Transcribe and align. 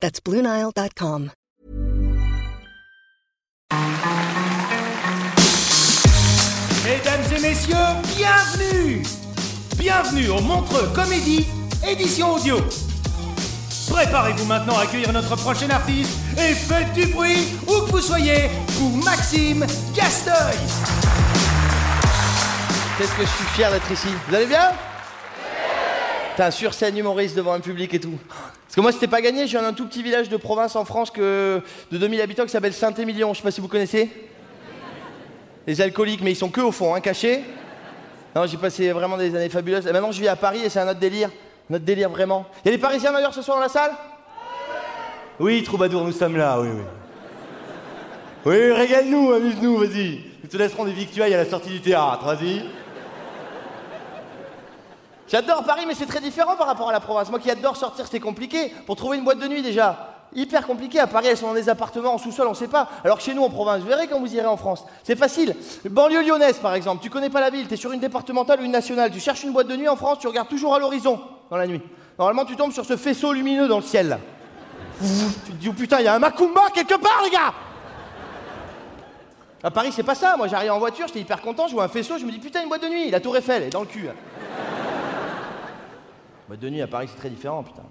That's 0.00 0.20
BlueNile.com. 0.20 1.32
Mesdames 6.84 7.36
et 7.36 7.40
messieurs, 7.40 7.74
bienvenue 8.16 9.02
Bienvenue 9.76 10.28
au 10.28 10.40
Montreux 10.40 10.88
Comédie, 10.94 11.46
édition 11.86 12.34
audio. 12.34 12.58
Préparez-vous 13.90 14.44
maintenant 14.46 14.76
à 14.76 14.82
accueillir 14.82 15.12
notre 15.12 15.36
prochain 15.36 15.70
artiste 15.70 16.18
et 16.36 16.54
faites 16.54 16.92
du 16.94 17.06
bruit 17.06 17.48
où 17.66 17.86
que 17.86 17.90
vous 17.90 18.00
soyez 18.00 18.50
pour 18.76 19.04
Maxime 19.04 19.66
Gasteuil. 19.94 20.58
Qu'est-ce 22.98 23.12
que 23.16 23.22
je 23.22 23.30
suis 23.30 23.44
fier 23.54 23.70
d'être 23.70 23.90
ici. 23.90 24.08
Vous 24.28 24.34
allez 24.34 24.46
bien? 24.46 24.72
Putain, 26.30 26.50
sur 26.50 26.74
scène 26.74 26.96
humoriste 26.96 27.36
devant 27.36 27.52
un 27.54 27.60
public 27.60 27.94
et 27.94 28.00
tout. 28.00 28.18
Que 28.78 28.80
moi, 28.80 28.92
c'était 28.92 29.08
pas 29.08 29.20
gagné. 29.20 29.48
Je 29.48 29.58
viens 29.58 29.62
d'un 29.62 29.72
tout 29.72 29.88
petit 29.88 30.04
village 30.04 30.28
de 30.28 30.36
province 30.36 30.76
en 30.76 30.84
France 30.84 31.12
de 31.12 31.60
2000 31.90 32.20
habitants 32.20 32.44
qui 32.44 32.50
s'appelle 32.50 32.72
Saint-Émilion. 32.72 33.34
Je 33.34 33.38
sais 33.38 33.42
pas 33.42 33.50
si 33.50 33.60
vous 33.60 33.66
connaissez. 33.66 34.08
Les 35.66 35.80
alcooliques, 35.80 36.20
mais 36.22 36.30
ils 36.30 36.36
sont 36.36 36.48
que 36.48 36.60
au 36.60 36.70
fond, 36.70 36.94
hein, 36.94 37.00
cachés. 37.00 37.42
Non, 38.36 38.46
j'ai 38.46 38.56
passé 38.56 38.92
vraiment 38.92 39.16
des 39.16 39.34
années 39.34 39.48
fabuleuses. 39.48 39.88
Et 39.88 39.92
maintenant, 39.92 40.12
je 40.12 40.20
vis 40.20 40.28
à 40.28 40.36
Paris 40.36 40.60
et 40.64 40.68
c'est 40.68 40.78
un 40.78 40.88
autre 40.88 41.00
délire. 41.00 41.28
Notre 41.68 41.84
délire, 41.84 42.08
vraiment. 42.08 42.46
Il 42.64 42.68
y 42.68 42.72
a 42.72 42.76
des 42.76 42.80
Parisiens 42.80 43.12
d'ailleurs 43.12 43.34
ce 43.34 43.42
soir 43.42 43.56
dans 43.56 43.64
la 43.64 43.68
salle? 43.68 43.90
Oui, 45.40 45.60
troubadour, 45.64 46.04
nous 46.04 46.12
sommes 46.12 46.36
là, 46.36 46.60
oui, 46.60 46.68
oui. 46.72 46.82
Oui, 48.46 48.72
régale-nous, 48.74 49.32
amuse-nous, 49.32 49.76
vas-y. 49.76 50.20
Nous 50.44 50.48
te 50.48 50.56
laisserons 50.56 50.84
des 50.84 50.92
victuailles 50.92 51.34
à 51.34 51.38
la 51.38 51.50
sortie 51.50 51.70
du 51.70 51.80
théâtre, 51.80 52.24
vas-y. 52.24 52.62
J'adore 55.28 55.64
Paris, 55.64 55.84
mais 55.86 55.94
c'est 55.94 56.06
très 56.06 56.20
différent 56.20 56.56
par 56.56 56.66
rapport 56.66 56.88
à 56.88 56.92
la 56.92 57.00
province. 57.00 57.30
Moi 57.30 57.38
qui 57.38 57.50
adore 57.50 57.76
sortir, 57.76 58.06
c'était 58.06 58.20
compliqué. 58.20 58.72
Pour 58.86 58.96
trouver 58.96 59.18
une 59.18 59.24
boîte 59.24 59.38
de 59.38 59.46
nuit 59.46 59.62
déjà, 59.62 60.18
hyper 60.34 60.66
compliqué. 60.66 60.98
À 61.00 61.06
Paris, 61.06 61.26
elles 61.28 61.36
sont 61.36 61.48
dans 61.48 61.54
des 61.54 61.68
appartements 61.68 62.14
en 62.14 62.18
sous-sol, 62.18 62.46
on 62.48 62.54
sait 62.54 62.68
pas. 62.68 62.88
Alors 63.04 63.18
que 63.18 63.24
chez 63.24 63.34
nous 63.34 63.42
en 63.42 63.50
province, 63.50 63.80
vous 63.80 63.88
verrez 63.88 64.06
quand 64.06 64.20
vous 64.20 64.34
irez 64.34 64.46
en 64.46 64.56
France. 64.56 64.84
C'est 65.04 65.16
facile. 65.16 65.54
Banlieue 65.88 66.22
lyonnaise 66.22 66.58
par 66.58 66.74
exemple, 66.74 67.02
tu 67.02 67.10
connais 67.10 67.30
pas 67.30 67.40
la 67.40 67.50
ville, 67.50 67.68
tu 67.68 67.74
es 67.74 67.76
sur 67.76 67.92
une 67.92 68.00
départementale 68.00 68.60
ou 68.60 68.64
une 68.64 68.72
nationale, 68.72 69.10
tu 69.10 69.20
cherches 69.20 69.44
une 69.44 69.52
boîte 69.52 69.68
de 69.68 69.76
nuit 69.76 69.88
en 69.88 69.96
France, 69.96 70.18
tu 70.20 70.26
regardes 70.26 70.48
toujours 70.48 70.74
à 70.74 70.78
l'horizon 70.78 71.20
dans 71.50 71.56
la 71.56 71.66
nuit. 71.66 71.82
Normalement, 72.18 72.44
tu 72.44 72.56
tombes 72.56 72.72
sur 72.72 72.84
ce 72.84 72.96
faisceau 72.96 73.32
lumineux 73.32 73.68
dans 73.68 73.78
le 73.78 73.84
ciel. 73.84 74.18
Tu 75.00 75.52
te 75.52 75.56
dis, 75.56 75.68
oh 75.68 75.72
putain, 75.72 76.00
il 76.00 76.04
y 76.04 76.08
a 76.08 76.14
un 76.14 76.18
Macumba 76.18 76.62
quelque 76.74 76.96
part, 76.98 77.20
les 77.22 77.30
gars 77.30 77.54
À 79.62 79.70
Paris, 79.70 79.90
c'est 79.92 80.02
pas 80.02 80.16
ça. 80.16 80.36
Moi, 80.36 80.48
j'arrive 80.48 80.72
en 80.72 80.78
voiture, 80.80 81.06
j'étais 81.06 81.20
hyper 81.20 81.40
content, 81.40 81.68
je 81.68 81.74
vois 81.74 81.84
un 81.84 81.88
faisceau, 81.88 82.18
je 82.18 82.24
me 82.24 82.32
dis, 82.32 82.38
putain, 82.38 82.62
une 82.62 82.68
boîte 82.68 82.82
de 82.82 82.88
nuit, 82.88 83.10
la 83.10 83.20
Tour 83.20 83.36
Eiffel 83.36 83.62
est 83.62 83.70
dans 83.70 83.82
le 83.82 83.86
cul. 83.86 84.08
Boîte 86.48 86.60
de 86.60 86.70
nuit 86.70 86.80
à 86.82 86.86
Paris, 86.86 87.08
c'est 87.10 87.18
très 87.18 87.28
différent, 87.28 87.62
putain. 87.62 87.82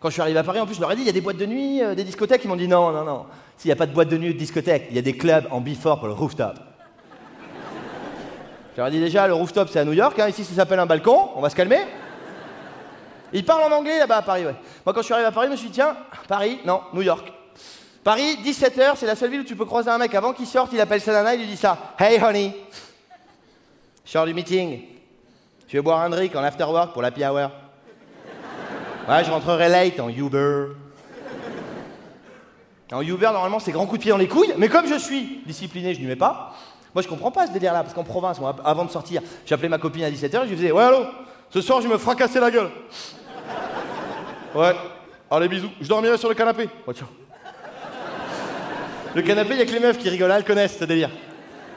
Quand 0.00 0.08
je 0.08 0.14
suis 0.14 0.22
arrivé 0.22 0.38
à 0.38 0.42
Paris, 0.42 0.58
en 0.58 0.66
plus, 0.66 0.74
je 0.74 0.80
leur 0.80 0.90
ai 0.90 0.96
dit, 0.96 1.02
il 1.02 1.06
y 1.06 1.10
a 1.10 1.12
des 1.12 1.20
boîtes 1.20 1.36
de 1.36 1.46
nuit, 1.46 1.82
euh, 1.82 1.94
des 1.94 2.04
discothèques. 2.04 2.42
Ils 2.44 2.48
m'ont 2.48 2.56
dit, 2.56 2.66
non, 2.66 2.90
non, 2.90 3.04
non. 3.04 3.26
S'il 3.56 3.68
n'y 3.68 3.72
a 3.72 3.76
pas 3.76 3.86
de 3.86 3.92
boîte 3.92 4.08
de 4.08 4.16
nuit 4.16 4.30
ou 4.30 4.32
de 4.32 4.38
discothèque, 4.38 4.86
il 4.90 4.96
y 4.96 4.98
a 4.98 5.02
des 5.02 5.16
clubs 5.16 5.46
en 5.50 5.60
before 5.60 5.98
pour 5.98 6.08
le 6.08 6.14
rooftop. 6.14 6.54
Je 8.72 8.78
leur 8.78 8.86
ai 8.86 8.90
dit 8.90 9.00
déjà, 9.00 9.28
le 9.28 9.34
rooftop, 9.34 9.68
c'est 9.68 9.78
à 9.78 9.84
New 9.84 9.92
York. 9.92 10.18
hein. 10.18 10.28
Ici, 10.28 10.42
ça 10.44 10.54
s'appelle 10.54 10.78
un 10.78 10.86
balcon. 10.86 11.28
On 11.36 11.40
va 11.42 11.50
se 11.50 11.54
calmer. 11.54 11.80
Ils 13.34 13.44
parlent 13.44 13.70
en 13.70 13.76
anglais 13.76 13.98
là-bas 13.98 14.16
à 14.16 14.22
Paris, 14.22 14.46
ouais. 14.46 14.54
Moi, 14.84 14.92
quand 14.94 15.00
je 15.00 15.04
suis 15.04 15.14
arrivé 15.14 15.28
à 15.28 15.32
Paris, 15.32 15.46
je 15.48 15.52
me 15.52 15.56
suis 15.56 15.68
dit, 15.68 15.74
tiens, 15.74 15.96
Paris, 16.26 16.58
non, 16.64 16.80
New 16.94 17.02
York. 17.02 17.30
Paris, 18.02 18.38
17h, 18.42 18.94
c'est 18.96 19.06
la 19.06 19.14
seule 19.14 19.30
ville 19.30 19.40
où 19.42 19.44
tu 19.44 19.54
peux 19.54 19.64
croiser 19.64 19.90
un 19.90 19.98
mec 19.98 20.14
avant 20.14 20.32
qu'il 20.32 20.46
sorte, 20.46 20.72
il 20.72 20.80
appelle 20.80 21.00
sa 21.00 21.12
nana, 21.12 21.34
il 21.34 21.40
lui 21.40 21.46
dit 21.46 21.56
ça. 21.56 21.94
Hey, 21.98 22.18
honey. 22.22 22.54
Je 24.04 24.10
sors 24.10 24.26
du 24.26 24.34
meeting. 24.34 24.82
Je 25.68 25.74
vais 25.76 25.82
boire 25.82 26.00
un 26.00 26.10
drink 26.10 26.34
en 26.34 26.42
after 26.42 26.64
work 26.64 26.92
pour 26.92 27.00
l'happy 27.02 27.24
hour. 27.24 27.50
Ouais, 29.08 29.24
je 29.24 29.30
rentrerai 29.30 29.68
late 29.68 29.98
en 30.00 30.08
Uber. 30.08 30.66
En 32.92 33.02
Uber, 33.02 33.30
normalement, 33.32 33.58
c'est 33.58 33.72
grand 33.72 33.86
coup 33.86 33.96
de 33.96 34.02
pied 34.02 34.10
dans 34.10 34.18
les 34.18 34.28
couilles, 34.28 34.52
mais 34.58 34.68
comme 34.68 34.86
je 34.86 34.94
suis 34.94 35.40
discipliné, 35.46 35.94
je 35.94 36.00
n'y 36.00 36.06
mets 36.06 36.16
pas. 36.16 36.54
Moi, 36.94 37.02
je 37.02 37.08
comprends 37.08 37.30
pas 37.30 37.46
ce 37.46 37.52
délire-là, 37.52 37.82
parce 37.82 37.94
qu'en 37.94 38.04
province, 38.04 38.38
moi, 38.38 38.54
avant 38.64 38.84
de 38.84 38.90
sortir, 38.90 39.22
j'appelais 39.46 39.68
ma 39.68 39.78
copine 39.78 40.04
à 40.04 40.10
17h, 40.10 40.42
je 40.44 40.50
lui 40.50 40.56
faisais 40.56 40.72
Ouais, 40.72 40.82
allô, 40.82 41.06
ce 41.50 41.60
soir, 41.62 41.80
je 41.80 41.88
vais 41.88 41.94
me 41.94 41.98
fracasser 41.98 42.38
la 42.38 42.50
gueule. 42.50 42.70
Ouais, 44.54 44.74
allez, 45.30 45.48
bisous, 45.48 45.70
je 45.80 45.88
dormirai 45.88 46.18
sur 46.18 46.28
le 46.28 46.34
canapé. 46.34 46.68
Tiens. 46.94 47.08
Le 49.14 49.22
canapé, 49.22 49.50
il 49.52 49.58
y 49.58 49.62
a 49.62 49.66
que 49.66 49.72
les 49.72 49.80
meufs 49.80 49.98
qui 49.98 50.08
rigolent, 50.08 50.30
elles 50.30 50.44
connaissent 50.44 50.78
ce 50.78 50.84
délire. 50.84 51.08
Tu 51.08 51.16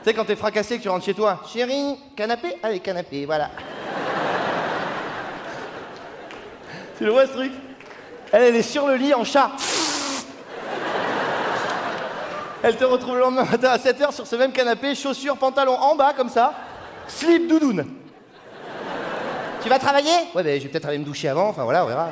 sais, 0.03 0.13
quand 0.13 0.25
t'es 0.25 0.35
fracassé, 0.35 0.77
que 0.77 0.83
tu 0.83 0.89
rentres 0.89 1.05
chez 1.05 1.13
toi, 1.13 1.41
chérie, 1.51 1.95
canapé? 2.15 2.55
Allez, 2.61 2.79
canapé, 2.81 3.25
voilà. 3.25 3.49
Tu 6.97 7.05
le 7.05 7.11
vois 7.11 7.27
ce 7.27 7.33
truc 7.33 7.51
elle, 8.31 8.43
elle 8.43 8.55
est 8.55 8.61
sur 8.61 8.87
le 8.87 8.95
lit 8.95 9.13
en 9.13 9.23
chat. 9.23 9.51
Elle 12.63 12.75
te 12.75 12.83
retrouve 12.83 13.15
le 13.15 13.21
lendemain 13.21 13.45
matin 13.45 13.69
à 13.69 13.77
7h 13.77 14.11
sur 14.11 14.25
ce 14.25 14.35
même 14.35 14.51
canapé, 14.51 14.95
chaussures, 14.95 15.37
pantalon 15.37 15.75
en 15.75 15.95
bas 15.95 16.13
comme 16.13 16.29
ça, 16.29 16.53
slip 17.07 17.47
doudoune. 17.47 17.85
Tu 19.61 19.69
vas 19.69 19.79
travailler? 19.79 20.11
Ouais, 20.33 20.43
ben 20.43 20.59
je 20.59 20.65
vais 20.65 20.69
peut-être 20.69 20.87
aller 20.87 20.97
me 20.97 21.05
doucher 21.05 21.29
avant, 21.29 21.49
enfin 21.49 21.63
voilà, 21.63 21.85
on 21.85 21.87
verra. 21.87 22.09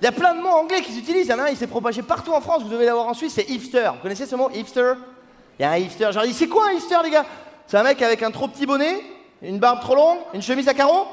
Il 0.00 0.04
y 0.04 0.08
a 0.08 0.12
plein 0.12 0.34
de 0.34 0.42
mots 0.42 0.50
anglais 0.50 0.82
qui 0.82 0.92
s'utilisent, 0.92 1.26
il 1.26 1.30
y 1.30 1.34
en 1.34 1.38
a 1.38 1.44
un, 1.44 1.48
il 1.48 1.56
s'est 1.56 1.66
propagé 1.66 2.02
partout 2.02 2.32
en 2.32 2.40
France, 2.40 2.62
vous 2.62 2.68
devez 2.68 2.84
l'avoir 2.84 3.08
en 3.08 3.14
Suisse, 3.14 3.32
c'est 3.34 3.48
hipster. 3.48 3.90
Vous 3.94 4.02
connaissez 4.02 4.26
ce 4.26 4.36
mot, 4.36 4.50
hipster? 4.50 4.92
Il 5.58 5.62
y 5.62 5.64
a 5.64 5.70
un 5.70 5.76
hipster, 5.78 6.12
genre, 6.12 6.24
c'est 6.32 6.48
quoi 6.48 6.68
un 6.68 6.72
hipster, 6.72 6.98
les 7.02 7.10
gars? 7.10 7.24
C'est 7.66 7.78
un 7.78 7.82
mec 7.82 8.00
avec 8.02 8.22
un 8.22 8.30
trop 8.30 8.48
petit 8.48 8.66
bonnet, 8.66 9.02
une 9.40 9.58
barbe 9.58 9.80
trop 9.80 9.94
longue, 9.94 10.18
une 10.34 10.42
chemise 10.42 10.68
à 10.68 10.74
carreaux? 10.74 11.06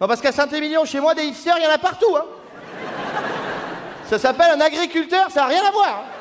Non, 0.00 0.08
parce 0.08 0.20
qu'à 0.20 0.32
Saint-Émilion, 0.32 0.84
chez 0.84 1.00
moi, 1.00 1.14
des 1.14 1.24
hipsters, 1.24 1.56
il 1.58 1.64
y 1.64 1.66
en 1.66 1.70
a 1.70 1.78
partout, 1.78 2.16
hein 2.16 2.24
Ça 4.06 4.18
s'appelle 4.18 4.50
un 4.56 4.60
agriculteur, 4.60 5.30
ça 5.30 5.42
n'a 5.42 5.46
rien 5.46 5.62
à 5.64 5.70
voir 5.70 6.04
hein. 6.04 6.14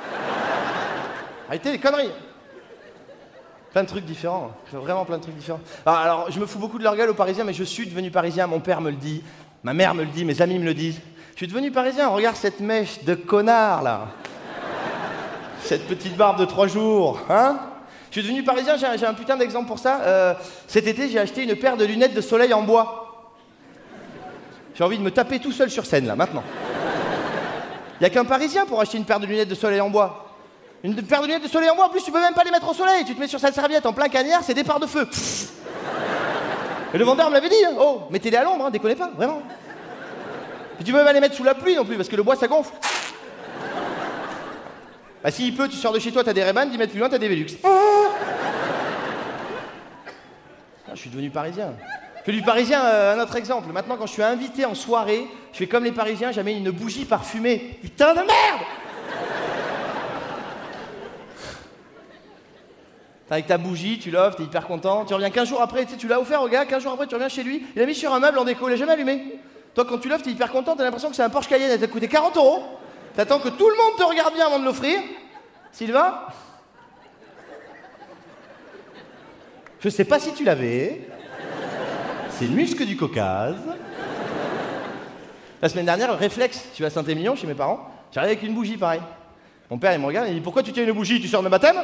Arrêtez 1.47 1.71
les 1.71 1.79
conneries 1.79 2.11
Plein 3.71 3.83
de 3.83 3.87
trucs 3.87 4.05
différents, 4.05 4.51
vraiment 4.71 5.03
plein 5.03 5.17
de 5.17 5.23
trucs 5.23 5.35
différents. 5.35 5.59
Alors, 5.83 5.99
alors, 5.99 6.31
je 6.31 6.39
me 6.39 6.45
fous 6.45 6.59
beaucoup 6.59 6.77
de 6.77 6.83
leur 6.83 6.95
gueule 6.95 7.09
aux 7.09 7.15
Parisiens, 7.15 7.43
mais 7.43 7.53
je 7.53 7.63
suis 7.63 7.87
devenu 7.87 8.11
Parisien, 8.11 8.45
mon 8.45 8.59
père 8.59 8.81
me 8.81 8.91
le 8.91 8.97
dit, 8.97 9.23
ma 9.63 9.73
mère 9.73 9.95
me 9.95 10.03
le 10.03 10.09
dit, 10.09 10.25
mes 10.25 10.43
amis 10.43 10.59
me 10.59 10.65
le 10.65 10.75
disent. 10.75 11.01
Je 11.31 11.37
suis 11.37 11.47
devenu 11.47 11.71
Parisien, 11.71 12.09
regarde 12.09 12.35
cette 12.35 12.59
mèche 12.59 13.03
de 13.03 13.15
connard, 13.15 13.81
là. 13.81 14.09
Cette 15.63 15.87
petite 15.87 16.15
barbe 16.15 16.39
de 16.39 16.45
trois 16.45 16.67
jours, 16.67 17.21
hein 17.31 17.57
Je 18.11 18.19
suis 18.19 18.29
devenu 18.29 18.43
Parisien, 18.43 18.77
j'ai 18.77 18.85
un, 18.85 18.95
j'ai 18.95 19.07
un 19.07 19.15
putain 19.15 19.37
d'exemple 19.37 19.67
pour 19.67 19.79
ça. 19.79 20.01
Euh, 20.01 20.33
cet 20.67 20.85
été, 20.85 21.09
j'ai 21.09 21.17
acheté 21.17 21.41
une 21.41 21.55
paire 21.55 21.75
de 21.75 21.85
lunettes 21.85 22.13
de 22.13 22.21
soleil 22.21 22.53
en 22.53 22.61
bois. 22.61 23.12
J'ai 24.75 24.83
envie 24.83 24.97
de 24.97 25.03
me 25.03 25.11
taper 25.11 25.39
tout 25.39 25.51
seul 25.51 25.69
sur 25.69 25.85
scène, 25.85 26.07
là, 26.07 26.15
maintenant. 26.15 26.43
Il 27.95 27.99
n'y 28.01 28.07
a 28.07 28.09
qu'un 28.09 28.25
Parisien 28.25 28.65
pour 28.65 28.81
acheter 28.81 28.97
une 28.97 29.05
paire 29.05 29.19
de 29.19 29.25
lunettes 29.25 29.49
de 29.49 29.55
soleil 29.55 29.81
en 29.81 29.89
bois. 29.89 30.35
Une 30.83 30.95
paire 30.95 31.21
de 31.21 31.27
lunettes 31.27 31.43
de 31.43 31.47
soleil 31.47 31.69
en 31.69 31.75
bois, 31.75 31.85
en 31.85 31.89
plus, 31.89 32.03
tu 32.03 32.11
peux 32.11 32.19
même 32.19 32.33
pas 32.33 32.43
les 32.43 32.51
mettre 32.51 32.69
au 32.69 32.73
soleil. 32.73 33.05
Tu 33.05 33.15
te 33.15 33.19
mets 33.19 33.27
sur 33.27 33.39
cette 33.39 33.53
serviette 33.53 33.85
en 33.85 33.93
plein 33.93 34.09
cagnard, 34.09 34.41
c'est 34.43 34.53
départ 34.53 34.79
de 34.79 34.87
feu. 34.87 35.07
Et 36.93 36.97
le 36.97 37.05
vendeur 37.05 37.29
me 37.29 37.35
l'avait 37.35 37.49
dit, 37.49 37.65
hein. 37.65 37.75
oh, 37.79 38.01
mettez-les 38.09 38.37
à 38.37 38.43
l'ombre, 38.43 38.65
hein, 38.65 38.69
déconnez 38.69 38.95
pas, 38.95 39.11
vraiment. 39.15 39.41
Tu 40.83 40.91
peux 40.91 40.97
même 40.97 41.05
pas 41.05 41.13
les 41.13 41.21
mettre 41.21 41.35
sous 41.35 41.43
la 41.43 41.55
pluie 41.55 41.75
non 41.75 41.85
plus, 41.85 41.95
parce 41.95 42.09
que 42.09 42.15
le 42.15 42.23
bois, 42.23 42.35
ça 42.35 42.47
gonfle. 42.47 42.73
Bah, 45.23 45.31
s'il 45.31 45.55
pleut, 45.55 45.69
tu 45.69 45.77
sors 45.77 45.93
de 45.93 45.99
chez 45.99 46.11
toi, 46.11 46.23
t'as 46.23 46.33
des 46.33 46.43
Ray-Ban, 46.43 46.65
10 46.65 46.77
mètres 46.77 46.91
plus 46.91 46.99
loin, 46.99 47.09
t'as 47.09 47.17
des 47.17 47.29
Velux. 47.29 47.47
Ah, 50.85 50.91
je 50.93 50.99
suis 50.99 51.09
devenu 51.09 51.29
parisien. 51.29 51.73
Je 52.23 52.31
fais 52.31 52.37
du 52.37 52.41
parisien, 52.41 52.85
euh, 52.85 53.17
un 53.17 53.21
autre 53.21 53.35
exemple. 53.35 53.69
Maintenant, 53.73 53.97
quand 53.97 54.05
je 54.05 54.13
suis 54.13 54.23
invité 54.23 54.63
en 54.63 54.75
soirée, 54.75 55.27
je 55.51 55.57
fais 55.57 55.67
comme 55.67 55.83
les 55.83 55.91
parisiens, 55.91 56.31
j'amène 56.31 56.57
une 56.57 56.71
bougie 56.71 57.03
parfumée. 57.03 57.77
Putain 57.81 58.13
de 58.13 58.19
merde 58.19 58.61
avec 63.29 63.47
ta 63.47 63.57
bougie, 63.57 63.97
tu 63.97 64.11
l'offres, 64.11 64.37
t'es 64.37 64.43
hyper 64.43 64.67
content. 64.67 65.05
Tu 65.05 65.13
reviens 65.15 65.31
15 65.31 65.49
jours 65.49 65.61
après, 65.61 65.85
tu 65.85 65.97
tu 65.97 66.07
l'as 66.07 66.19
offert 66.19 66.43
au 66.43 66.47
gars, 66.47 66.65
15 66.65 66.83
jours 66.83 66.93
après, 66.93 67.07
tu 67.07 67.15
reviens 67.15 67.29
chez 67.29 67.43
lui, 67.43 67.65
il 67.75 67.81
a 67.81 67.85
mis 67.87 67.95
sur 67.95 68.13
un 68.13 68.19
meuble 68.19 68.37
en 68.37 68.43
déco, 68.43 68.67
il 68.67 68.71
l'a 68.71 68.75
jamais 68.75 68.91
allumé. 68.91 69.39
Toi, 69.73 69.85
quand 69.85 69.97
tu 69.97 70.07
l'offres, 70.07 70.23
t'es 70.23 70.29
hyper 70.29 70.51
content, 70.51 70.75
t'as 70.75 70.83
l'impression 70.83 71.09
que 71.09 71.15
c'est 71.15 71.23
un 71.23 71.31
Porsche 71.31 71.49
Cayenne, 71.49 71.71
elle 71.71 71.79
t'a 71.79 71.87
coûté 71.87 72.07
40 72.07 72.37
euros. 72.37 72.63
T'attends 73.15 73.39
que 73.39 73.49
tout 73.49 73.67
le 73.67 73.75
monde 73.75 73.97
te 73.97 74.03
regarde 74.03 74.35
bien 74.35 74.45
avant 74.45 74.59
de 74.59 74.65
l'offrir. 74.65 74.99
Sylvain? 75.71 76.21
Je 79.79 79.89
sais 79.89 80.05
pas 80.05 80.19
si 80.19 80.31
tu 80.33 80.43
l'avais. 80.43 81.07
C'est 82.39 82.45
le 82.45 82.55
muscle 82.55 82.83
du 82.85 82.97
Caucase. 82.97 83.55
La 85.61 85.69
semaine 85.69 85.85
dernière, 85.85 86.17
réflexe, 86.17 86.67
tu 86.73 86.81
vas 86.81 86.87
à 86.87 86.89
Saint-Émilion 86.89 87.35
chez 87.35 87.45
mes 87.45 87.53
parents, 87.53 87.87
j'arrive 88.11 88.31
avec 88.31 88.43
une 88.43 88.55
bougie 88.55 88.75
pareil. 88.75 89.01
Mon 89.69 89.77
père, 89.77 89.93
il 89.93 89.99
me 89.99 90.05
regarde, 90.05 90.27
il 90.29 90.33
dit 90.33 90.41
Pourquoi 90.41 90.63
tu 90.63 90.71
tiens 90.71 90.83
une 90.83 90.91
bougie 90.93 91.21
Tu 91.21 91.27
sors 91.27 91.43
de 91.43 91.49
baptême 91.49 91.77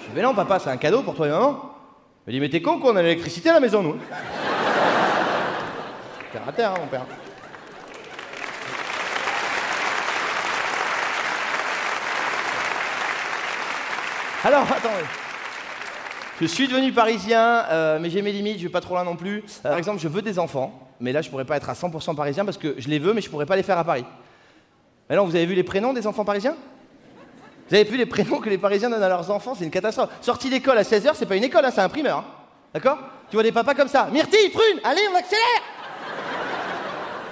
Je 0.00 0.06
dis 0.06 0.12
Mais 0.14 0.22
non, 0.22 0.34
papa, 0.34 0.58
c'est 0.58 0.70
un 0.70 0.78
cadeau 0.78 1.02
pour 1.02 1.14
toi 1.14 1.26
et 1.26 1.30
maman. 1.30 1.74
Il 2.26 2.32
dit 2.32 2.40
Mais 2.40 2.48
t'es 2.48 2.62
con, 2.62 2.78
qu'on 2.78 2.96
a 2.96 3.02
l'électricité 3.02 3.50
à 3.50 3.54
la 3.54 3.60
maison, 3.60 3.82
nous. 3.82 3.96
Terre 6.32 6.42
à 6.48 6.52
terre, 6.52 6.72
hein, 6.72 6.78
mon 6.80 6.86
père. 6.86 7.04
Alors, 14.42 14.62
attendez. 14.62 15.27
Je 16.40 16.46
suis 16.46 16.68
devenu 16.68 16.92
parisien, 16.92 17.64
euh, 17.70 17.98
mais 18.00 18.10
j'ai 18.10 18.22
mes 18.22 18.30
limites, 18.32 18.58
je 18.58 18.64
vais 18.64 18.68
pas 18.68 18.80
trop 18.80 18.94
loin 18.94 19.04
non 19.04 19.16
plus. 19.16 19.42
Euh, 19.64 19.70
par 19.70 19.78
exemple, 19.78 19.98
je 20.00 20.06
veux 20.08 20.22
des 20.22 20.38
enfants, 20.38 20.88
mais 21.00 21.12
là, 21.12 21.20
je 21.20 21.30
pourrais 21.30 21.44
pas 21.44 21.56
être 21.56 21.68
à 21.68 21.74
100% 21.74 22.14
parisien 22.14 22.44
parce 22.44 22.58
que 22.58 22.74
je 22.78 22.88
les 22.88 22.98
veux, 23.00 23.12
mais 23.12 23.20
je 23.20 23.28
pourrais 23.28 23.46
pas 23.46 23.56
les 23.56 23.64
faire 23.64 23.78
à 23.78 23.84
Paris. 23.84 24.04
Maintenant, 25.08 25.24
vous 25.24 25.34
avez 25.34 25.46
vu 25.46 25.54
les 25.54 25.64
prénoms 25.64 25.92
des 25.92 26.06
enfants 26.06 26.24
parisiens? 26.24 26.54
Vous 27.68 27.74
avez 27.74 27.84
vu 27.84 27.96
les 27.96 28.06
prénoms 28.06 28.38
que 28.40 28.48
les 28.48 28.56
Parisiens 28.56 28.88
donnent 28.88 29.02
à 29.02 29.08
leurs 29.10 29.30
enfants 29.30 29.54
C'est 29.54 29.64
une 29.64 29.70
catastrophe. 29.70 30.08
Sortie 30.22 30.48
d'école 30.48 30.78
à 30.78 30.82
16h, 30.84 31.10
c'est 31.14 31.26
pas 31.26 31.36
une 31.36 31.44
école, 31.44 31.64
hein, 31.66 31.70
c'est 31.74 31.82
un 31.82 31.88
primeur. 31.90 32.18
hein. 32.18 32.24
D'accord? 32.72 32.98
Tu 33.28 33.36
vois 33.36 33.42
des 33.42 33.52
papas 33.52 33.74
comme 33.74 33.88
ça. 33.88 34.08
Myrtille, 34.10 34.48
prune, 34.48 34.80
allez, 34.84 35.02
on 35.12 35.16
accélère 35.16 35.62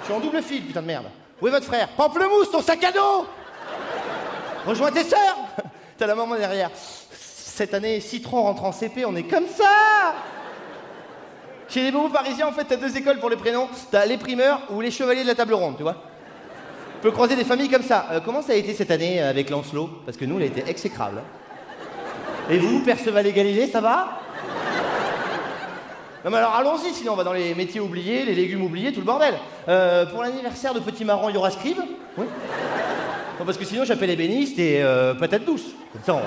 Je 0.01 0.05
suis 0.05 0.13
en 0.13 0.19
double 0.19 0.43
fil, 0.43 0.63
putain 0.63 0.81
de 0.83 0.87
merde. 0.87 1.05
Où 1.41 1.47
est 1.47 1.51
votre 1.51 1.65
frère? 1.65 1.87
Pamplemousse, 1.89 2.51
ton 2.51 2.61
sac 2.61 2.83
à 2.83 2.91
dos 2.91 3.25
Rejoins 4.67 4.91
tes 4.91 5.03
sœurs 5.03 5.37
T'as 5.97 6.05
la 6.05 6.13
maman 6.13 6.35
derrière. 6.35 6.69
Cette 7.57 7.73
année, 7.73 7.99
Citron 8.01 8.43
rentre 8.43 8.65
en 8.65 8.71
CP, 8.71 9.03
on 9.05 9.15
est 9.15 9.23
comme 9.23 9.47
ça 9.47 10.13
Chez 11.67 11.81
les 11.81 11.91
bobos 11.91 12.09
parisiens, 12.09 12.45
en 12.45 12.51
fait, 12.51 12.65
t'as 12.65 12.75
deux 12.75 12.95
écoles 12.95 13.17
pour 13.17 13.31
les 13.31 13.35
prénoms. 13.35 13.67
T'as 13.89 14.05
les 14.05 14.17
primeurs 14.17 14.59
ou 14.69 14.79
les 14.79 14.91
chevaliers 14.91 15.23
de 15.23 15.27
la 15.27 15.33
table 15.33 15.55
ronde, 15.55 15.73
tu 15.75 15.81
vois 15.81 15.95
Tu 15.95 17.01
peux 17.01 17.09
croiser 17.09 17.35
des 17.35 17.43
familles 17.43 17.69
comme 17.71 17.81
ça. 17.81 18.05
Euh, 18.11 18.19
comment 18.23 18.43
ça 18.43 18.53
a 18.53 18.55
été 18.57 18.75
cette 18.75 18.91
année 18.91 19.19
euh, 19.23 19.31
avec 19.31 19.49
Lancelot? 19.49 19.89
Parce 20.05 20.17
que 20.17 20.25
nous, 20.25 20.37
il 20.37 20.43
a 20.43 20.45
été 20.45 20.69
exécrable. 20.69 21.17
hein. 21.17 22.51
Et 22.51 22.59
vous, 22.59 22.81
Perceval 22.81 23.25
et 23.25 23.33
Galilée, 23.33 23.65
ça 23.65 23.81
va? 23.81 24.19
Non 26.23 26.29
mais 26.29 26.37
alors 26.37 26.53
allons-y, 26.55 26.93
sinon 26.93 27.13
on 27.13 27.15
va 27.15 27.23
dans 27.23 27.33
les 27.33 27.55
métiers 27.55 27.79
oubliés, 27.79 28.23
les 28.23 28.35
légumes 28.35 28.61
oubliés, 28.61 28.91
tout 28.93 28.99
le 28.99 29.05
bordel. 29.05 29.33
Euh, 29.67 30.05
pour 30.05 30.21
l'anniversaire 30.21 30.75
de 30.75 30.79
Petit 30.79 31.05
Marron, 31.05 31.29
il 31.29 31.35
y 31.35 31.37
aura 31.39 31.49
Scribe? 31.49 31.79
Oui. 32.17 32.25
Non, 33.39 33.45
parce 33.45 33.57
que 33.57 33.65
sinon 33.65 33.83
j'appelle 33.83 34.11
ébéniste 34.11 34.59
et 34.59 34.83
euh, 34.83 35.15
patate 35.15 35.43
douce. 35.45 35.65
Ça, 36.05 36.13
on- 36.13 36.19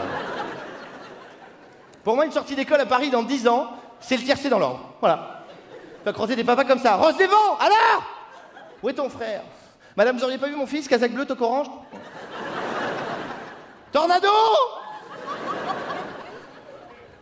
Pour 2.05 2.15
moi, 2.15 2.25
une 2.25 2.33
sortie 2.33 2.57
d'école 2.57 2.81
à 2.81 2.87
Paris 2.87 3.11
dans 3.11 3.23
10 3.23 3.49
ans, 3.49 3.71
c'est 4.01 4.17
le 4.17 4.23
tiercé 4.23 4.49
dans 4.49 4.59
l'ordre. 4.59 4.81
Voilà. 5.01 5.43
Tu 5.99 6.05
vas 6.05 6.13
croiser 6.13 6.35
des 6.35 6.45
papas 6.45 6.65
comme 6.65 6.79
ça. 6.79 6.97
Rose 6.97 7.17
des 7.17 7.27
vents, 7.27 7.59
alors 7.59 8.03
Où 8.83 8.89
est 8.89 8.95
ton 8.95 9.11
frère? 9.11 9.43
Madame, 9.97 10.17
vous 10.17 10.25
auriez 10.25 10.39
pas 10.39 10.47
vu 10.47 10.57
mon 10.57 10.67
fils, 10.67 10.89
casaque 10.89 11.13
bleu, 11.13 11.27
toque 11.27 11.41
orange? 11.41 11.67
Tornado 13.93 14.29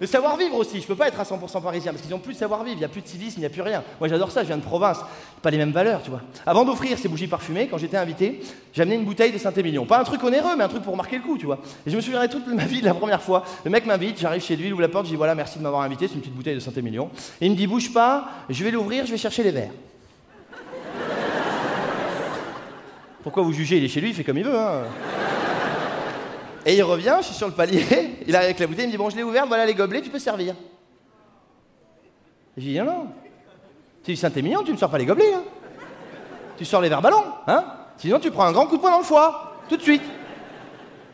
Le 0.01 0.07
savoir-vivre 0.07 0.55
aussi, 0.55 0.81
je 0.81 0.87
peux 0.87 0.95
pas 0.95 1.09
être 1.09 1.19
à 1.19 1.25
100% 1.25 1.61
parisien 1.61 1.93
parce 1.93 2.05
qu'ils 2.05 2.15
ont 2.15 2.21
plus 2.21 2.35
de 2.35 2.39
savoir-vivre, 2.39 2.77
il 2.77 2.81
n'y 2.81 2.85
a 2.85 2.89
plus 2.89 3.03
de 3.03 3.09
civisme, 3.09 3.35
il 3.39 3.41
n'y 3.41 3.47
a 3.47 3.51
plus 3.51 3.63
rien. 3.63 3.83
Moi 3.99 4.09
j'adore 4.09 4.31
ça, 4.31 4.43
je 4.43 4.47
viens 4.47 4.57
de 4.57 4.63
province, 4.63 4.99
pas 5.43 5.51
les 5.51 5.59
mêmes 5.59 5.73
valeurs, 5.73 6.03
tu 6.03 6.11
vois. 6.11 6.21
Avant 6.47 6.65
d'offrir 6.65 6.97
ces 6.99 7.09
bougies 7.09 7.27
parfumées, 7.27 7.67
quand 7.67 7.79
j'étais 7.79 7.97
invité, 7.97 8.41
j'ai 8.73 8.83
amené 8.83 8.95
une 8.95 9.05
bouteille 9.05 9.33
de 9.33 9.39
Saint-Émilion. 9.39 9.87
Pas 9.87 9.99
un 9.99 10.05
truc 10.05 10.23
onéreux, 10.23 10.55
mais 10.57 10.65
un 10.65 10.69
truc 10.69 10.85
pour 10.85 10.97
marquer 10.97 11.17
le 11.17 11.23
coup, 11.23 11.37
tu 11.37 11.47
vois. 11.47 11.59
Et 11.85 11.91
je 11.91 11.97
me 11.97 12.01
souviendrai 12.01 12.29
toute 12.29 12.47
ma 12.47 12.65
vie 12.65 12.81
de 12.81 12.87
la 12.87 12.95
première 12.95 13.23
fois. 13.23 13.45
Le 13.65 13.71
mec 13.71 13.87
m'invite, 13.87 14.21
j'arrive 14.21 14.43
chez 14.43 14.55
lui, 14.55 14.69
il 14.69 14.73
ouvre 14.73 14.83
la 14.83 14.89
porte, 14.89 15.07
je 15.07 15.11
dis 15.11 15.17
voilà, 15.17 15.35
merci 15.35 15.59
de 15.59 15.65
m'avoir 15.65 15.83
invité, 15.83 16.07
c'est 16.07 16.15
une 16.15 16.21
petite 16.21 16.35
bouteille 16.35 16.55
de 16.55 16.61
Saint-Émilion. 16.61 17.11
Et 17.41 17.47
il 17.47 17.53
me 17.53 17.57
dit 17.57 17.67
bouge 17.67 17.93
pas, 17.93 18.29
je 18.49 18.63
vais 18.63 18.71
l'ouvrir, 18.71 19.05
je 19.05 19.11
vais 19.11 19.19
chercher 19.19 19.43
les 19.43 19.51
verres. 19.51 19.73
Pourquoi 23.25 23.43
vous 23.43 23.53
jugez? 23.53 23.79
Il 23.79 23.85
est 23.85 23.89
chez 23.89 24.01
lui, 24.01 24.11
il 24.11 24.15
fait 24.15 24.25
comme 24.25 24.39
il 24.39 24.45
veut, 24.45 24.57
hein. 24.57 24.85
Et 26.67 26.77
il 26.77 26.83
revient, 26.83 27.17
je 27.21 27.27
suis 27.27 27.35
sur 27.35 27.47
le 27.47 27.53
palier, 27.53 27.85
il 28.27 28.35
arrive 28.35 28.47
avec 28.47 28.59
la 28.59 28.67
bouteille, 28.67 28.85
il 28.85 28.89
me 28.89 28.93
dit 28.93 28.99
Bon, 28.99 29.11
je 29.11 29.17
l'ai 29.17 29.23
ouverte, 29.23 29.49
voilà 29.49 29.67
les 29.67 29.75
gobelets, 29.75 30.03
tu 30.03 30.11
peux 30.11 30.19
servir. 30.19 30.55
J'ai 32.57 32.71
dit 32.71 32.79
Non, 32.79 32.85
non. 32.85 33.07
C'est 34.03 34.13
du 34.13 34.17
Saint-Émilion, 34.17 34.63
tu 34.65 34.73
ne 34.73 34.77
sors 34.77 34.91
pas 34.91 34.99
les 34.99 35.07
gobelets, 35.07 35.35
hein. 35.35 35.43
Tu 36.57 36.65
sors 36.65 36.81
les 36.81 36.89
verres 36.89 37.03
ballons, 37.03 37.25
hein. 37.47 37.65
Sinon, 37.97 38.19
tu 38.19 38.31
prends 38.31 38.45
un 38.45 38.53
grand 38.53 38.67
coup 38.67 38.77
de 38.77 38.81
poing 38.81 38.91
dans 38.91 38.99
le 38.99 39.05
foie, 39.05 39.57
tout 39.69 39.77
de 39.77 39.83
suite. 39.83 40.03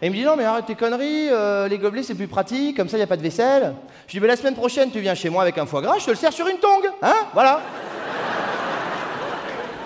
Et 0.02 0.06
il 0.06 0.10
me 0.10 0.16
dit 0.16 0.24
Non, 0.24 0.36
mais 0.36 0.44
arrête 0.44 0.66
tes 0.66 0.74
conneries, 0.74 1.28
euh, 1.30 1.68
les 1.68 1.78
gobelets 1.78 2.02
c'est 2.02 2.14
plus 2.14 2.28
pratique, 2.28 2.76
comme 2.76 2.88
ça, 2.88 2.96
il 2.96 3.00
n'y 3.00 3.04
a 3.04 3.06
pas 3.08 3.16
de 3.16 3.22
vaisselle. 3.22 3.74
Je 4.06 4.12
dis 4.12 4.20
Mais 4.20 4.28
la 4.28 4.36
semaine 4.36 4.54
prochaine, 4.54 4.90
tu 4.90 5.00
viens 5.00 5.14
chez 5.14 5.30
moi 5.30 5.42
avec 5.42 5.58
un 5.58 5.66
foie 5.66 5.82
gras, 5.82 5.98
je 5.98 6.06
te 6.06 6.10
le 6.10 6.16
sers 6.16 6.32
sur 6.32 6.46
une 6.48 6.58
tongue, 6.58 6.90
hein. 7.02 7.14
Voilà. 7.32 7.60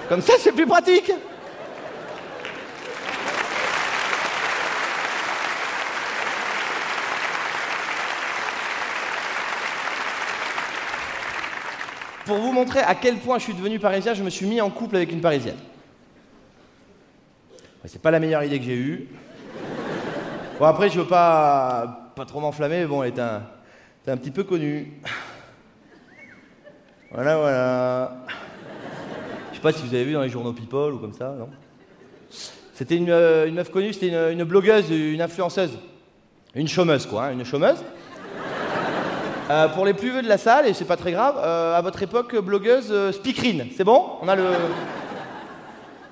Comme 0.08 0.22
ça, 0.22 0.34
c'est 0.38 0.52
plus 0.52 0.66
pratique. 0.66 1.12
Pour 12.28 12.36
vous 12.36 12.52
montrer 12.52 12.80
à 12.80 12.94
quel 12.94 13.16
point 13.16 13.38
je 13.38 13.44
suis 13.44 13.54
devenu 13.54 13.78
parisien, 13.78 14.12
je 14.12 14.22
me 14.22 14.28
suis 14.28 14.44
mis 14.44 14.60
en 14.60 14.68
couple 14.68 14.96
avec 14.96 15.10
une 15.10 15.22
parisienne. 15.22 15.56
C'est 17.86 18.02
pas 18.02 18.10
la 18.10 18.20
meilleure 18.20 18.44
idée 18.44 18.58
que 18.58 18.66
j'ai 18.66 18.76
eue. 18.76 19.08
Bon, 20.58 20.66
après, 20.66 20.90
je 20.90 21.00
veux 21.00 21.06
pas, 21.06 22.12
pas 22.14 22.26
trop 22.26 22.40
m'enflammer, 22.40 22.80
mais 22.80 22.86
bon, 22.86 23.02
elle 23.02 23.14
est 23.14 23.18
un, 23.18 23.44
un 24.06 24.16
petit 24.18 24.30
peu 24.30 24.44
connue. 24.44 24.92
Voilà, 27.12 27.38
voilà. 27.38 28.24
Je 29.52 29.56
sais 29.56 29.62
pas 29.62 29.72
si 29.72 29.86
vous 29.86 29.94
avez 29.94 30.04
vu 30.04 30.12
dans 30.12 30.20
les 30.20 30.28
journaux 30.28 30.52
People 30.52 30.92
ou 30.92 30.98
comme 30.98 31.14
ça, 31.14 31.34
non? 31.38 31.48
C'était 32.74 32.96
une, 32.96 33.08
euh, 33.08 33.46
une 33.46 33.54
meuf 33.54 33.70
connue, 33.70 33.94
c'était 33.94 34.08
une, 34.08 34.38
une 34.38 34.44
blogueuse, 34.44 34.90
une 34.90 35.22
influenceuse. 35.22 35.78
Une 36.54 36.68
chômeuse, 36.68 37.06
quoi, 37.06 37.24
hein, 37.24 37.32
une 37.32 37.46
chômeuse. 37.46 37.82
Euh, 39.50 39.68
pour 39.68 39.86
les 39.86 39.94
plus 39.94 40.10
vieux 40.10 40.20
de 40.20 40.28
la 40.28 40.36
salle, 40.36 40.66
et 40.66 40.74
c'est 40.74 40.84
pas 40.84 40.98
très 40.98 41.12
grave, 41.12 41.36
euh, 41.38 41.74
à 41.74 41.80
votre 41.80 42.02
époque, 42.02 42.36
blogueuse 42.36 42.88
euh, 42.90 43.12
speakerine, 43.12 43.68
c'est 43.74 43.84
bon? 43.84 44.18
On 44.20 44.28
a 44.28 44.36
le. 44.36 44.44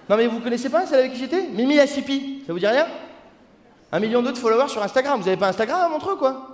Non 0.09 0.17
mais 0.17 0.27
vous 0.27 0.41
connaissez 0.41 0.71
pas 0.71 0.87
celle 0.87 1.01
avec 1.01 1.13
qui 1.13 1.19
j'étais? 1.19 1.43
Mimi 1.49 1.77
la 1.77 1.87
Chippy, 1.87 2.43
ça 2.47 2.55
vous 2.55 2.59
dit 2.59 2.67
rien? 2.67 2.87
Un 3.93 4.01
million 4.01 4.23
d'autres 4.23 4.41
followers 4.41 4.69
sur 4.69 4.83
Instagram, 4.83 5.21
vous 5.21 5.29
avez 5.29 5.37
pas 5.37 5.49
Instagram 5.49 5.83
à 5.83 5.89
Montreux 5.89 6.17
quoi? 6.17 6.49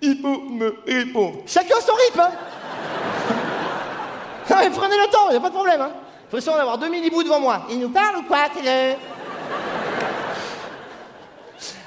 Hippo 0.00 0.40
me 0.50 0.76
répond. 0.86 1.32
Chacun 1.46 1.80
son 1.80 1.94
rythme 1.94 2.20
hein 2.20 2.30
Non 4.50 4.56
mais 4.60 4.70
prenez 4.70 4.96
le 4.96 5.10
temps, 5.10 5.32
y 5.32 5.36
a 5.36 5.40
pas 5.40 5.48
de 5.48 5.54
problème 5.54 5.80
hein 5.80 5.90
Faut 6.30 6.36
essayer 6.36 6.56
d'avoir 6.56 6.78
deux 6.78 6.88
mini-bouts 6.88 7.24
devant 7.24 7.40
moi. 7.40 7.62
Il 7.70 7.80
nous 7.80 7.90
parle 7.90 8.18
ou 8.18 8.22
quoi 8.22 8.46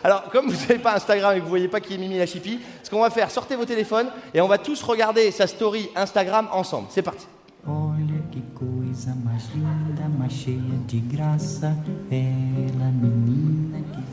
alors, 0.04 0.30
comme 0.30 0.48
vous 0.48 0.60
n'avez 0.62 0.80
pas 0.80 0.96
Instagram 0.96 1.34
et 1.36 1.40
que 1.40 1.44
vous 1.44 1.50
voyez 1.50 1.68
pas 1.70 1.80
qui 1.80 1.94
est 1.94 1.98
Mimi 1.98 2.18
la 2.18 2.26
Chippy, 2.26 2.60
ce 2.84 2.90
qu'on 2.90 3.02
va 3.02 3.10
faire, 3.10 3.32
sortez 3.32 3.56
vos 3.56 3.66
téléphones 3.66 4.08
et 4.34 4.42
on 4.42 4.48
va 4.48 4.58
tous 4.58 4.84
regarder 4.84 5.32
sa 5.32 5.48
story 5.48 5.90
Instagram 5.96 6.50
ensemble. 6.52 6.88
C'est 6.90 7.02
parti. 7.02 7.26
Olha 7.66 8.20
que 8.30 8.40
coisa 8.60 9.12
mais 9.24 9.40
linda, 9.56 10.04
mais 10.20 10.30
cheia 10.30 10.58
de 10.58 11.16
graça, 11.16 11.72
ela 12.12 12.92
menina 12.92 13.78
que 13.80 14.04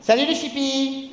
Salut 0.00 0.26
les 0.26 0.34
Chippy 0.36 1.10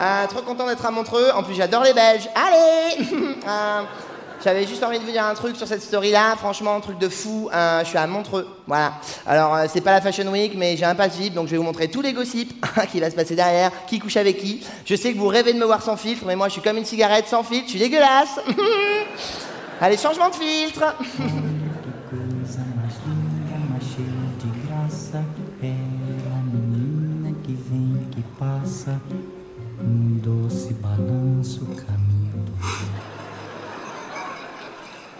Euh, 0.00 0.26
Trop 0.28 0.42
content 0.42 0.66
d'être 0.66 0.84
à 0.86 0.90
Montreux. 0.90 1.30
En 1.34 1.42
plus, 1.42 1.54
j'adore 1.54 1.82
les 1.82 1.92
Belges. 1.92 2.28
Allez 2.34 3.04
Euh, 3.46 3.82
J'avais 4.44 4.66
juste 4.66 4.84
envie 4.84 4.98
de 5.00 5.04
vous 5.04 5.10
dire 5.10 5.24
un 5.24 5.34
truc 5.34 5.56
sur 5.56 5.66
cette 5.66 5.82
story-là. 5.82 6.36
Franchement, 6.36 6.76
un 6.76 6.80
truc 6.80 6.98
de 6.98 7.08
fou. 7.08 7.50
Euh, 7.52 7.80
je 7.80 7.88
suis 7.88 7.98
à 7.98 8.06
Montreux. 8.06 8.46
Voilà. 8.66 8.92
Alors, 9.26 9.54
euh, 9.54 9.66
c'est 9.68 9.80
pas 9.80 9.92
la 9.92 10.00
Fashion 10.00 10.30
Week, 10.30 10.52
mais 10.56 10.76
j'ai 10.76 10.84
un 10.84 10.94
pass 10.94 11.16
VIP, 11.16 11.34
donc 11.34 11.46
je 11.46 11.52
vais 11.52 11.56
vous 11.56 11.64
montrer 11.64 11.88
tous 11.88 12.02
les 12.02 12.12
gossips 12.12 12.54
qui 12.92 13.00
va 13.00 13.10
se 13.10 13.16
passer 13.16 13.34
derrière, 13.34 13.72
qui 13.86 13.98
couche 13.98 14.16
avec 14.16 14.38
qui. 14.38 14.64
Je 14.84 14.94
sais 14.94 15.12
que 15.12 15.18
vous 15.18 15.28
rêvez 15.28 15.52
de 15.52 15.58
me 15.58 15.64
voir 15.64 15.82
sans 15.82 15.96
filtre, 15.96 16.24
mais 16.26 16.36
moi, 16.36 16.48
je 16.48 16.52
suis 16.52 16.62
comme 16.62 16.76
une 16.76 16.84
cigarette 16.84 17.26
sans 17.26 17.42
filtre. 17.42 17.66
Je 17.66 17.70
suis 17.70 17.80
dégueulasse. 17.80 18.40
Allez, 19.80 19.96
changement 19.96 20.28
de 20.28 20.34
filtre. 20.34 20.94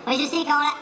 Oui, 0.08 0.16
je 0.18 0.26
sais, 0.26 0.42
quand 0.42 0.54
on 0.54 0.60
la... 0.60 0.72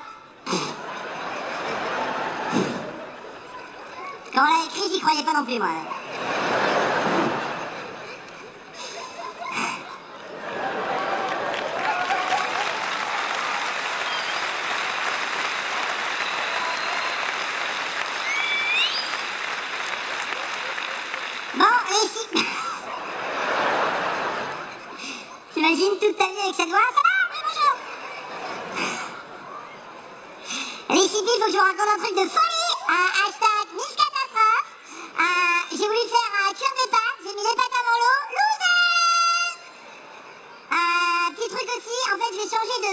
Quand 4.32 4.40
on 4.40 4.44
l'a 4.44 4.64
écrit, 4.66 4.92
j'y 4.92 5.00
croyais 5.00 5.24
pas 5.24 5.32
non 5.32 5.44
plus, 5.44 5.58
moi. 5.58 5.66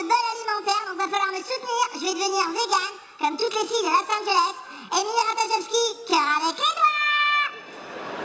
De 0.02 0.10
alimentaire, 0.10 0.84
donc 0.90 0.98
va 0.98 1.06
falloir 1.06 1.32
me 1.32 1.38
soutenir. 1.38 1.86
Je 1.94 2.00
vais 2.00 2.18
devenir 2.18 2.50
vegan, 2.50 2.94
comme 3.20 3.38
toutes 3.38 3.54
les 3.54 3.68
filles 3.68 3.86
de 3.86 3.94
Los 3.94 4.10
Angeles. 4.10 4.58
Emily 4.90 5.22
Ratajkowski, 5.30 5.84
cœur 6.10 6.30
avec 6.42 6.58
les 6.58 6.74
doigts 6.74 7.50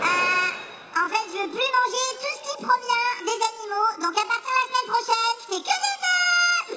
euh, 0.00 0.48
En 0.96 1.08
fait, 1.12 1.26
je 1.28 1.36
veux 1.44 1.50
plus 1.52 1.70
manger 1.76 2.06
tout 2.16 2.34
ce 2.36 2.42
qui 2.48 2.56
provient 2.64 3.12
des 3.20 3.38
animaux, 3.52 3.90
donc 4.00 4.14
à 4.16 4.24
partir 4.24 4.48
de 4.48 4.58
la 4.58 4.66
semaine 4.68 4.88
prochaine, 4.88 5.34
c'est 5.44 5.60
que 5.60 5.76
des 5.84 5.96
œufs 6.08 6.72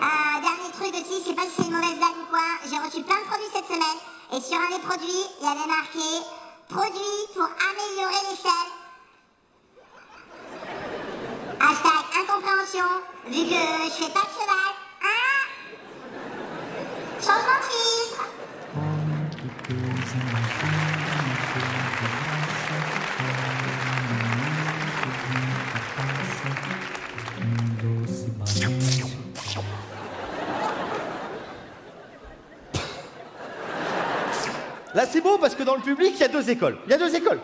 euh, 0.00 0.34
Dernier 0.40 0.70
truc 0.72 0.92
aussi, 0.96 1.20
je 1.20 1.28
sais 1.28 1.36
pas 1.36 1.44
si 1.44 1.52
c'est 1.56 1.68
une 1.68 1.76
mauvaise 1.76 1.98
blague 1.98 2.20
ou 2.24 2.28
quoi, 2.32 2.48
j'ai 2.64 2.78
reçu 2.78 3.02
plein 3.04 3.20
de 3.20 3.28
produits 3.28 3.52
cette 3.52 3.68
semaine, 3.68 4.00
et 4.32 4.40
sur 4.40 4.56
un 4.56 4.70
des 4.72 4.80
produits, 4.80 5.28
il 5.40 5.44
y 5.44 5.50
avait 5.50 5.68
marqué 5.68 6.08
«Produits 6.68 7.24
pour 7.34 7.44
améliorer 7.44 8.20
l'échelle». 8.32 8.72
Hashtag 8.77 8.77
vu 13.26 13.44
que 13.44 13.50
je 13.50 14.04
fais 14.04 14.12
pas 14.12 14.20
de 14.20 14.32
cheval. 14.34 14.72
Hein 15.02 15.38
Changement 17.20 17.62
filtre. 17.68 18.24
Là, 34.94 35.06
c'est 35.06 35.20
beau 35.20 35.38
parce 35.38 35.54
que 35.54 35.62
dans 35.62 35.76
le 35.76 35.82
public, 35.82 36.12
il 36.14 36.20
y 36.20 36.24
a 36.24 36.28
deux 36.28 36.50
écoles. 36.50 36.76
Il 36.86 36.90
y 36.90 36.94
a 36.94 36.98
deux 36.98 37.14
écoles. 37.14 37.40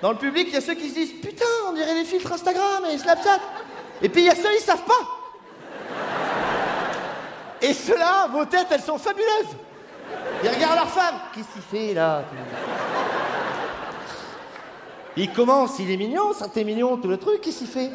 Dans 0.00 0.12
le 0.12 0.16
public, 0.16 0.46
il 0.48 0.54
y 0.54 0.56
a 0.56 0.60
ceux 0.60 0.74
qui 0.74 0.88
se 0.88 0.94
disent 0.94 1.12
Putain, 1.20 1.44
on 1.68 1.72
dirait 1.72 1.94
les 1.94 2.04
filtres 2.04 2.32
Instagram 2.32 2.84
et 2.90 2.96
Snapchat. 2.96 3.40
Et 4.02 4.08
puis 4.08 4.22
il 4.22 4.26
y 4.26 4.30
a 4.30 4.34
ceux, 4.34 4.54
ils 4.54 4.62
savent 4.62 4.84
pas. 4.84 5.18
Et 7.60 7.72
ceux-là, 7.72 8.28
vos 8.28 8.44
têtes, 8.44 8.68
elles 8.70 8.82
sont 8.82 8.98
fabuleuses. 8.98 9.56
Ils 10.44 10.50
regardent 10.50 10.76
leur 10.76 10.88
femme. 10.88 11.16
Qu'est-ce 11.34 11.48
qu'il 11.52 11.62
fait 11.62 11.94
là 11.94 12.22
Il 15.16 15.32
commence, 15.32 15.78
il 15.80 15.90
est 15.90 15.96
mignon, 15.96 16.32
ça 16.32 16.48
t'es 16.48 16.62
mignon, 16.62 16.96
tout 16.96 17.08
le 17.08 17.16
truc, 17.16 17.40
qu'est-ce 17.40 17.58
qu'il 17.58 17.66
fait? 17.66 17.90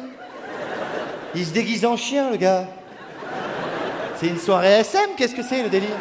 Il 1.34 1.46
se 1.46 1.52
déguise 1.52 1.84
en 1.86 1.96
chien, 1.96 2.30
le 2.30 2.36
gars. 2.36 2.66
C'est 4.16 4.26
une 4.26 4.38
soirée 4.38 4.80
SM, 4.80 5.10
qu'est-ce 5.16 5.34
que 5.34 5.42
c'est 5.42 5.62
le 5.62 5.70
délire? 5.70 5.96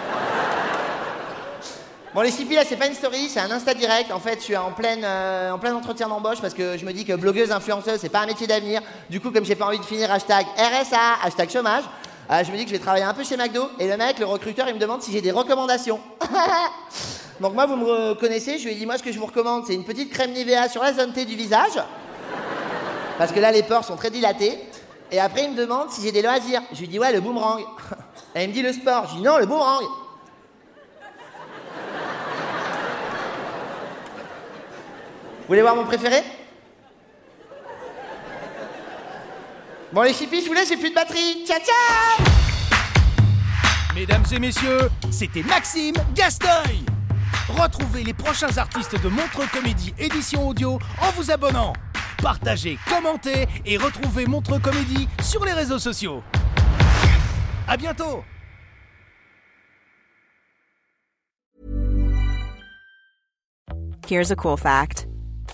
Bon, 2.14 2.22
les 2.22 2.30
CP, 2.30 2.54
là, 2.54 2.62
c'est 2.64 2.76
pas 2.76 2.86
une 2.86 2.94
story, 2.94 3.28
c'est 3.28 3.40
un 3.40 3.50
Insta 3.50 3.74
direct. 3.74 4.12
En 4.12 4.20
fait, 4.20 4.36
je 4.36 4.44
suis 4.44 4.56
en, 4.56 4.72
pleine, 4.72 5.02
euh, 5.04 5.50
en 5.50 5.58
plein 5.58 5.74
entretien 5.74 6.08
d'embauche 6.08 6.40
parce 6.40 6.54
que 6.54 6.78
je 6.78 6.86
me 6.86 6.94
dis 6.94 7.06
que 7.06 7.14
blogueuse, 7.14 7.52
influenceuse, 7.52 8.00
c'est 8.00 8.10
pas 8.10 8.20
un 8.20 8.28
métier 8.28 8.46
d'avenir. 8.46 8.82
Du 9.10 9.20
coup, 9.20 9.32
comme 9.32 9.44
j'ai 9.44 9.56
pas 9.56 9.66
envie 9.66 9.80
de 9.80 9.84
finir 9.84 10.12
hashtag 10.12 10.46
RSA, 10.56 11.24
hashtag 11.24 11.50
chômage, 11.50 11.86
euh, 12.30 12.44
je 12.44 12.52
me 12.52 12.58
dis 12.58 12.66
que 12.66 12.70
je 12.70 12.76
vais 12.76 12.82
travailler 12.82 13.04
un 13.04 13.16
peu 13.16 13.24
chez 13.24 13.36
McDo. 13.36 13.68
Et 13.80 13.88
le 13.88 13.98
mec, 13.98 14.20
le 14.20 14.28
recruteur, 14.28 14.68
il 14.70 14.76
me 14.76 14.80
demande 14.80 15.02
si 15.02 15.12
j'ai 15.12 15.22
des 15.22 15.32
recommandations. 15.32 16.00
Donc, 17.42 17.56
moi, 17.56 17.66
vous 17.66 17.78
me 17.78 18.14
connaissez, 18.14 18.60
je 18.60 18.70
lui 18.70 18.80
ai 18.80 18.86
moi, 18.86 19.00
ce 19.00 19.02
que 19.02 19.12
je 19.12 19.18
vous 19.18 19.26
recommande, 19.26 19.64
c'est 19.66 19.74
une 19.74 19.84
petite 19.84 20.12
crème 20.12 20.34
Nivea 20.34 20.70
sur 20.70 20.84
la 20.84 20.94
zone 20.94 21.14
T 21.14 21.26
du 21.26 21.36
visage. 21.36 21.82
Parce 23.18 23.32
que 23.32 23.40
là, 23.40 23.52
les 23.52 23.64
pores 23.64 23.86
sont 23.86 23.96
très 23.96 24.12
dilatés. 24.12 24.60
Et 25.12 25.20
après, 25.20 25.46
il 25.46 25.54
me 25.54 25.58
demande 25.58 25.90
si 25.90 26.04
j'ai 26.04 26.12
des 26.12 26.22
loisirs. 26.22 26.62
Je 26.74 26.80
lui 26.82 26.88
dis, 26.88 27.00
ouais, 27.00 27.12
le 27.12 27.22
boomerang. 27.22 27.64
Et 28.36 28.44
il 28.44 28.50
me 28.50 28.54
dit, 28.54 28.62
le 28.62 28.72
sport. 28.72 29.08
Je 29.10 29.16
dis, 29.16 29.24
non, 29.24 29.40
le 29.40 29.48
boomerang. 29.48 29.84
Vous 35.44 35.50
voulez 35.50 35.62
voir 35.62 35.76
mon 35.76 35.84
préféré? 35.84 36.24
Bon 39.92 40.02
les 40.04 40.14
chippies, 40.14 40.42
je 40.42 40.48
vous 40.48 40.54
laisse, 40.54 40.70
j'ai 40.70 40.78
plus 40.78 40.90
de 40.90 40.96
batterie. 40.96 41.46
Ciao 41.46 41.60
ciao 41.60 42.26
Mesdames 43.94 44.24
et 44.32 44.40
messieurs, 44.40 44.90
c'était 45.12 45.44
Maxime 45.44 45.96
Gastoy. 46.16 46.86
Retrouvez 47.50 48.04
les 48.04 48.14
prochains 48.14 48.58
artistes 48.58 49.04
de 49.04 49.10
Montre 49.10 49.52
Comédie 49.52 49.94
édition 50.00 50.48
audio 50.48 50.80
en 51.02 51.12
vous 51.12 51.30
abonnant. 51.30 51.74
Partagez, 52.22 52.80
commentez 52.88 53.46
et 53.66 53.76
retrouvez 53.76 54.26
Montre 54.26 54.62
Comédie 54.62 55.10
sur 55.22 55.44
les 55.44 55.52
réseaux 55.52 55.78
sociaux. 55.78 56.24
À 57.68 57.76
bientôt 57.76 58.24
Here's 64.08 64.32
a 64.32 64.36
cool 64.36 64.58
fact 64.58 65.08